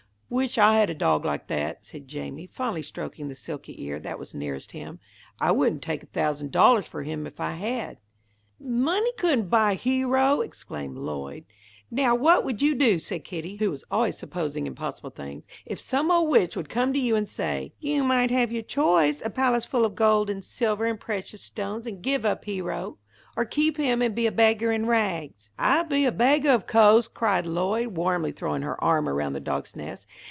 [0.33, 4.17] "Wish I had a dog like that," said Jamie, fondly stroking the silky ear that
[4.17, 5.01] was nearest him.
[5.41, 7.97] "I wouldn't take a thousand dollars for him if I had."
[8.57, 11.43] "Money couldn't buy Hero!" exclaimed Lloyd.
[11.91, 16.09] "Now what would you do," said Kitty, who was always supposing impossible things, "if some
[16.09, 19.21] old witch would come to you and say, 'You may have your choice?
[19.25, 22.99] a palace full of gold and silver and precious stones and give up Hero,
[23.35, 27.09] or keep him and be a beggar in rags?" "I'd be a beggah, of co'se!"
[27.09, 29.99] cried Lloyd, warmly, throwing her arm around the dog's neck.